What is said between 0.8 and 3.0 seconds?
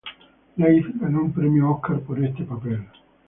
ganó un premio Oscar por este papel.